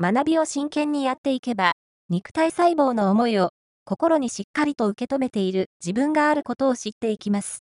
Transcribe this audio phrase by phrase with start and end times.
[0.00, 1.72] 学びを真剣にやっていけば、
[2.08, 3.50] 肉体細胞の思いを
[3.84, 7.64] 心にしっかりと受け止めている自分があることを知っていきます。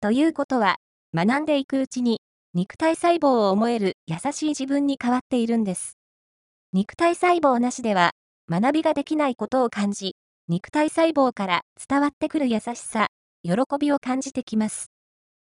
[0.00, 0.76] ということは、
[1.14, 2.20] 学んでいくうちに、
[2.54, 5.98] 肉体細胞を思える優しい自分に変わっているんです。
[6.72, 8.12] 肉体細胞なしでは、
[8.48, 10.16] 学びができないことを感じ、
[10.48, 13.08] 肉体細胞から伝わってくる優しさ、
[13.42, 14.90] 喜びを感じてきます。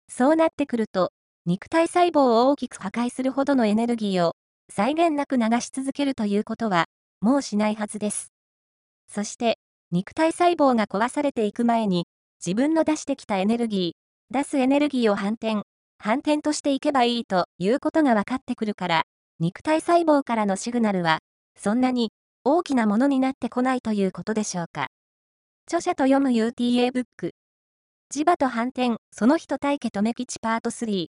[0.09, 1.13] そうなってくると、
[1.47, 4.35] 肉体細胞を大きく破壊するほどのエネルギーを
[4.75, 6.87] 際限なく流し続けるということは、
[7.21, 8.33] もうしないはずです。
[9.07, 9.59] そして、
[9.91, 12.07] 肉体細胞が壊されていく前に、
[12.45, 15.65] 自分の出してきたエネルギー、出すエネルギーを反転、
[15.99, 19.03] 反転としていけばいいということが分かってくるから、
[19.41, 21.19] 肉体細胞からのシグナルは、
[21.55, 22.11] そんなに
[22.43, 24.87] 大きなものになってこないということでしょうか。
[25.67, 27.33] 著者と読む UTA ブック。
[28.11, 31.09] 磁場と反転、その人対家留吉パート3。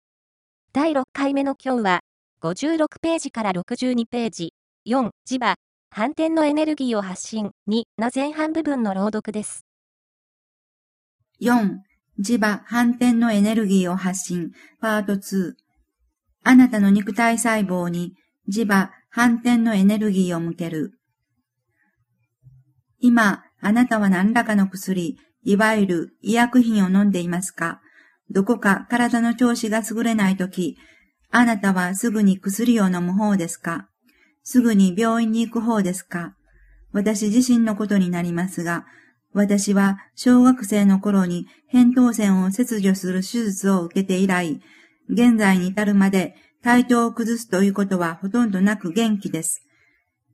[0.72, 2.00] 第6回目の今日は、
[2.44, 4.52] 56ページから62ページ。
[4.86, 5.54] 4、磁場、
[5.88, 7.52] 反転のエネルギーを発信。
[7.70, 9.64] 2の前半部分の朗読です。
[11.40, 11.78] 4、
[12.20, 12.60] 磁場。
[12.66, 14.50] 反転のエネルギーを発信。
[14.78, 15.54] パート2
[16.42, 18.12] あなたの肉体細胞に
[18.52, 18.90] 磁場。
[19.08, 20.98] 反転のエネルギーを向ける。
[22.98, 27.80] 今、あなたは何らかの薬、いわゆる医薬品を飲んでいますか？
[28.30, 30.76] どこか体の調子が優れないとき、
[31.36, 33.88] あなたはすぐに薬を飲む方ですか？
[34.44, 36.36] すぐに病院に行く方ですか？
[36.92, 38.86] 私自身のことになりますが、
[39.32, 44.60] 私は小学生の頃に扁桃腺を切除する手術を受けて以来、
[45.08, 49.62] 現在に至るまで体調を崩すということはほとんどなく元気です。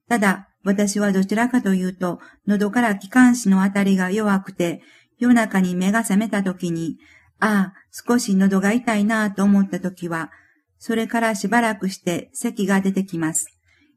[0.06, 4.82] ただ、私はどちらかというと、喉から気管支のあたりが弱くて、
[5.18, 6.98] 夜中に目が覚めた時に、
[7.38, 10.30] ああ、少し喉が痛いなぁと思った時は、
[10.80, 13.46] それからしばらくして咳が出てきます。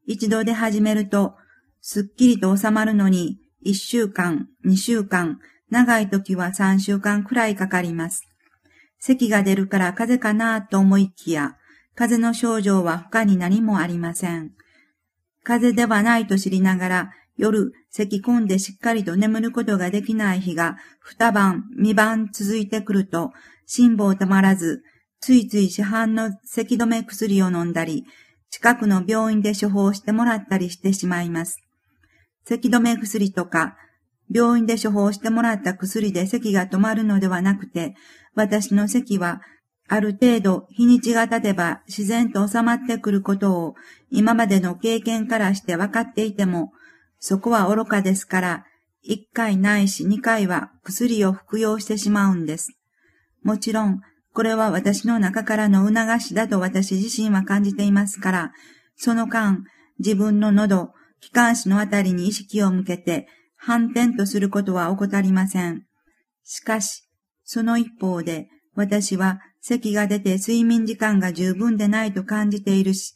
[0.05, 1.35] 一度で始めると、
[1.81, 8.23] すっきりと収まるのに、一週間、二週間、長い時は三週間くらいかかります。
[8.99, 11.55] 咳が出るから風邪かなと思いきや、
[11.95, 14.51] 風邪の症状は他に何もありません。
[15.43, 23.31] 風邪ではないと知りながら、夜、咳込んでしっかりと眠ることができない日が、二晩、二晩続いてくると、
[23.65, 24.83] 辛抱たまらず、
[25.23, 28.03] ついつい市販の咳止め薬を飲んだり、
[28.49, 31.61] 近くの病院で処方してもらったりしてしまいます。
[32.43, 33.77] 咳止め薬とか、
[34.29, 37.95] 病院で処方してもらった薬で咳が止まるのではなくて、
[38.35, 39.41] 私の咳は、
[39.87, 43.75] ある程度日にちが経てば自然と収まってくることを
[44.11, 46.73] 今までの経験からして分かっていても、
[47.19, 48.65] そこは愚かですから、
[49.01, 52.73] 一回ないし二回は薬を服用してしまうんです。
[53.41, 54.01] もちろん、
[54.33, 58.51] これは私の中からの促しだと私自身は感じていますから、
[58.95, 59.63] その間、
[59.99, 65.85] 自分の喉、気管支のあたりに意識を向けて反転とすることは怠りません。
[66.43, 67.03] しかし、
[67.43, 73.13] その一方で、私は咳が出て睡眠時間が十分でないと感じているし、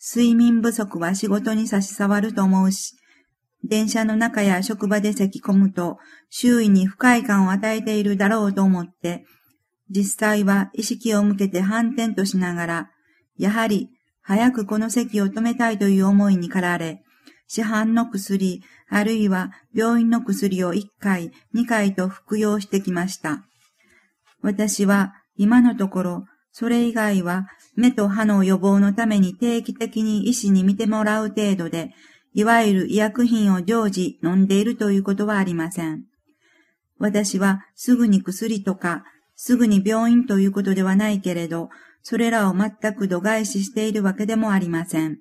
[0.00, 2.94] 睡眠不足は仕事に差し障ると思うし、
[3.64, 5.98] 電車の中や職場で咳込むと
[6.30, 9.24] 周囲に不快感を与えているだろうと思って、
[9.90, 12.90] 実際は意識を向けて反転としながら、
[13.38, 13.90] やはり
[14.20, 17.02] 早くこの席を止めたいという思いに駆られ、
[17.46, 23.44] 市販の薬、あるいは病院の薬を1回、2回と服用してきました。
[24.42, 31.92] 私は今のところ、それ以外は目と歯の予防のために定期的に医師に見てもらう程度で、
[32.34, 36.04] いわゆる医薬品を常時飲んでいるということはありません。
[36.98, 39.04] 私はすぐに薬とか
[39.40, 41.70] すぐに病院ということではないけれど、
[42.02, 45.18] それらを全く度外視しているわけでもありません。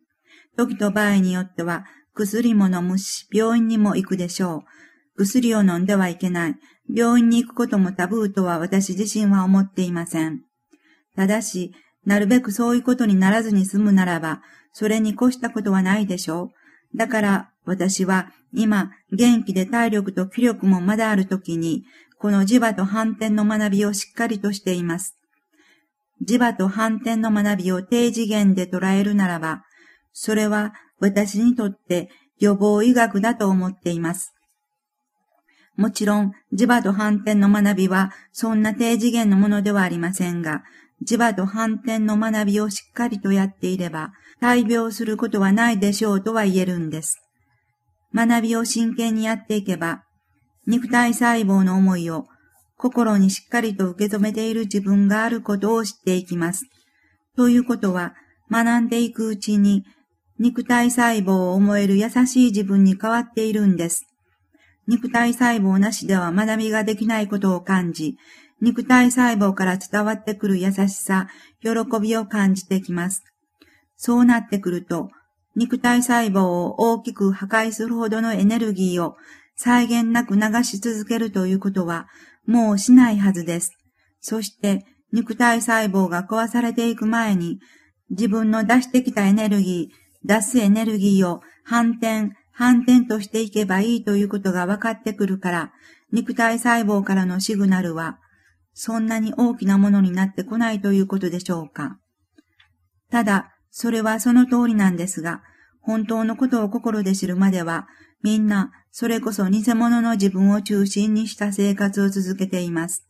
[0.57, 1.85] 時と場合によっては、
[2.16, 4.63] 薬も飲むし、病院にも行くでしょ
[5.16, 5.23] う。
[5.23, 6.55] 薬を飲んではいけない。
[6.91, 10.41] 病院に行くこともタブーとは私自身は思っていません。
[11.16, 14.41] ただし、なるべくそういうことにならずに済むならば、
[14.73, 16.52] それに越したことはないでしょ
[16.96, 16.97] う。
[16.97, 21.84] だから、私は今、元気で体力と気力もまだある時に、
[22.19, 25.16] この磁場と反転の学びをしっかりとしています。
[26.25, 29.64] 磁場と反転の学びを低次元で捉えるならば、
[30.14, 32.09] それは私にとって
[32.40, 34.34] 予防医学だと思っています。
[35.75, 40.63] もちろん、磁場と反転の学びはそんな低次元のものではありませんが、
[41.05, 47.22] 磁場と反転の学びをしっかりとやっていれば、大病することはないでしょうとは言えるんです。
[48.13, 50.03] 学びを真剣にやっていけば、
[50.67, 52.28] 肉体細胞の思いを
[52.78, 56.66] 心にしっかりと受け止めている自分があることを知っていきます。
[57.35, 58.14] ということは、
[58.52, 59.84] 学んでいくうちに、
[60.40, 64.05] 肉体細胞を思える優しい自分に変わっているんです。
[64.87, 68.17] 肉体細胞なしでは学びができないことを感じ、
[68.61, 71.28] 肉体細胞から伝わってくる優しさ、
[71.61, 73.23] 喜びを感じてきます。
[73.96, 75.09] そうなってくると、
[75.55, 79.16] 肉体細胞を大きく破壊するほどのエネルギーを
[79.58, 82.08] 際限なく流し続けるということは
[82.46, 83.74] もうしないはずです。
[84.22, 87.59] そして肉体細胞が壊されていく前に
[88.09, 95.72] 自分の出してきたエネルギー、出すエネルギーを反転、反転としていけばいいということが分かってくるから、
[96.12, 98.20] 肉体細胞からのシグナルは、
[98.74, 101.98] そんなに大きなものになってこないということでしょうか。
[103.12, 105.42] ただ、それはその通りなんですが、
[105.87, 107.87] 本当のことを心で知るまでは、
[108.22, 113.07] みんな、それこそ偽物の自分を中心にした生活を続けています。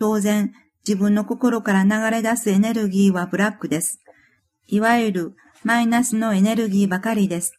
[0.00, 0.54] 当然、
[0.86, 4.00] 自分の心から流れ出すエネルギーはブラックです。
[4.68, 7.58] いわゆるマイナスのエネルギーばかりです。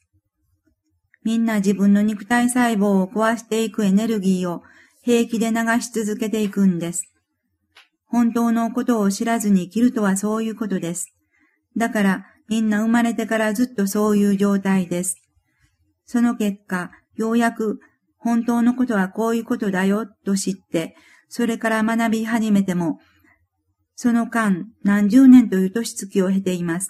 [1.23, 4.63] みんな自分の肉体細胞を壊していくエネルギーを
[5.03, 7.13] 平気で流し続けていくんです。
[8.07, 11.13] 本当のことを知らずに生きるとはそういうことです。
[11.77, 15.17] だからみんな生まれてからずっとそういう状態です。
[16.05, 17.79] その結果、ようやく
[18.17, 20.95] 本当のことはこういうことだよと知って、
[21.29, 22.99] それから学び始めても、
[23.95, 26.89] その間何十年という年月を経ています。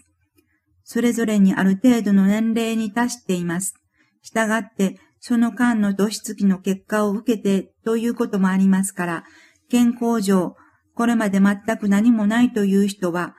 [0.84, 3.76] それぞれにある程度の年齢に達しています。
[4.22, 9.24] したがって、その間の年月の結果を受けてということもありますから、
[9.70, 10.56] 健康上、
[10.96, 13.36] これまで全く何もないという人は、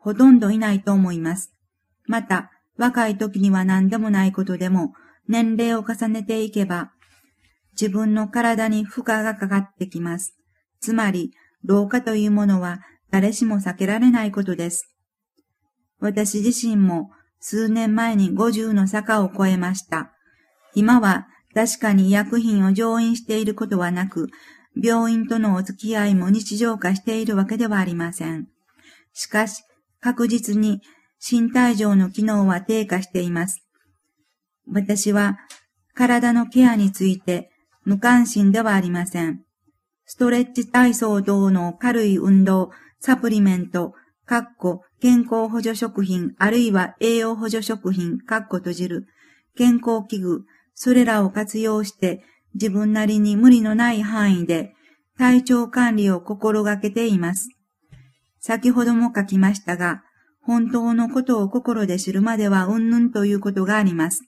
[0.00, 1.52] ほとんどいないと思います。
[2.06, 4.94] また、若い時には何でもないことでも、
[5.28, 6.90] 年齢を重ねていけば、
[7.72, 10.34] 自分の体に負荷がかかってきます。
[10.80, 11.32] つまり、
[11.64, 12.80] 老化というものは
[13.10, 14.94] 誰しも避けられないことです。
[15.98, 20.12] 私自身も数年前に50の坂を越えました。
[20.74, 24.28] 今は確かに医薬品を上院していることはなく、
[24.80, 28.48] 病院とのお付き合いも日常化しているわけではありません。
[29.12, 29.62] しかし、
[30.00, 30.80] 確実に
[31.20, 33.62] 身体上の機能は低下しています。
[34.70, 35.38] 私は
[35.94, 37.50] 体のケアについて
[37.84, 39.42] 無関心ではありません。
[40.06, 43.94] ストレッチ体操等の軽い運動、サプリメント、
[44.26, 49.06] かっこ健康補助食品あるいは栄養補助食品、かっこ閉じる、
[49.56, 50.44] 健康器具、
[50.74, 52.22] それらを活用して
[52.54, 54.74] 自分なりに無理のない範囲で
[55.18, 57.48] 体調管理を心がけています。
[58.40, 60.02] 先ほども書きましたが、
[60.42, 64.22] 本当のことを心で知るまではうんぬんということがあります。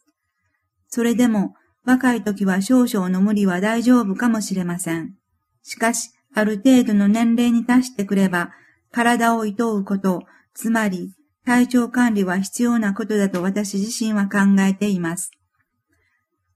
[0.89, 1.55] それでも、
[1.85, 5.15] 若い時は少々の無理は大丈夫かもしれません。
[5.63, 8.53] しかし、ある程度の年齢に達してくれば、
[8.93, 10.23] 体を厭うこと、
[10.55, 15.31] つまり体調管理は必要なことだと私自身は考えています。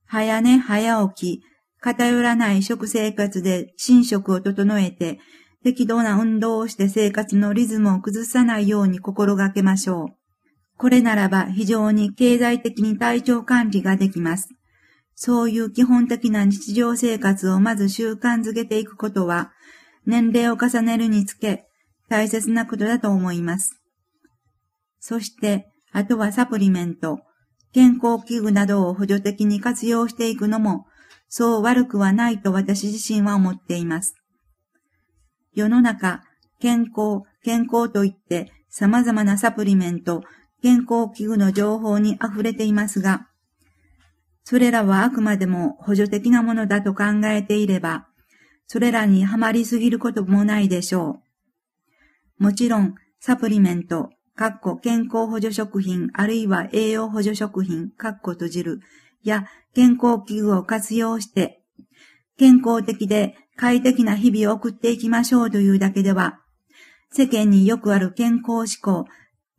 [0.07, 1.43] 早寝早起き、
[1.81, 5.19] 偏らない食生活で寝食を整えて、
[5.67, 10.07] 適度な運動をして生活のリズムを崩さないように心がけましょう。
[10.79, 14.49] これならば非常に経済的に体調管理ができます。
[15.17, 19.51] そういう基本的な日常生活をまず習慣づけていくことは、
[20.07, 21.67] 年齢を重ねるにつけ、
[22.09, 23.83] 大切なことだと思います。
[25.01, 27.19] そして、あとはサプリメント、
[27.73, 30.87] 健康器具などを補助的に活用していくのも、
[31.29, 34.15] そう悪くはないと私自身は思っています。
[35.57, 36.23] 世の中、
[36.61, 40.23] 健康、健康といって様々なサプリメント、
[40.63, 43.29] 健康器具の情報に溢れていますが、
[44.45, 48.07] それらはあくまでも補助的なものだと考えていれば、
[48.67, 51.23] それらにはまりすぎることもないでしょ
[52.39, 52.45] う。
[52.45, 58.81] もちろん、サプリメント、かっこ健康補助食品あるいは栄養補助食品、かっこ閉じる、
[59.25, 61.63] や健康器具を活用して、
[62.39, 66.41] 健康的で快適な日々を送っていきましょうというだけでは、
[67.11, 69.07] 世間によくある健康志向、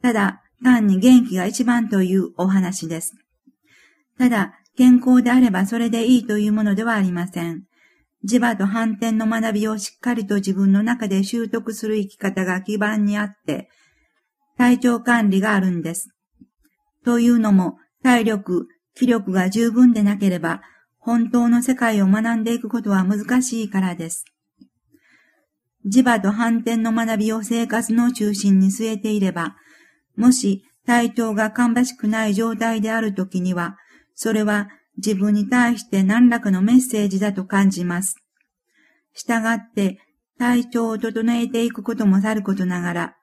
[0.01, 3.13] ただ単に元気が一番というお話です。
[4.17, 7.63] ただ、健康であればそれでいいというものではありません。
[8.27, 13.69] 磁場と反転の学びをしっかりと自分の中で習得する生き方が基盤にあって、
[14.57, 16.09] 体調管理があるんです。
[17.05, 20.61] というのも、体力、気力が十分でなければ、
[21.07, 24.25] 本当の世界を学んでいくことは難しいからです。
[25.89, 29.55] 磁場と反転の学びを生活の中心に据えていれば、
[30.17, 33.77] もし体調が芳しくない状態であるときには、
[34.15, 38.17] それは自分に対して何らかのメッセージだと感じます。
[39.13, 40.01] したがって、
[40.37, 43.15] 体調を整えていくこともさることながら、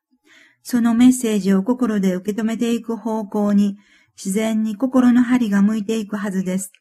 [0.63, 3.77] そのメッセージを心で受け止めていく方向に
[4.17, 6.73] 自然に心の針が向いていくはずです。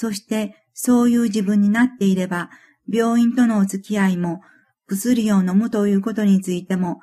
[0.00, 2.50] そして、そういう自分になっていれば、
[2.88, 4.42] 病院とのお付き合いも、
[4.86, 7.00] 薬を飲むということについても、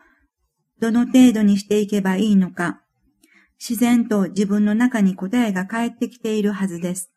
[0.80, 2.80] どの程度にしていけばいいのか、
[3.60, 7.12] 自然と自分の中に答えが返ってきているはずです。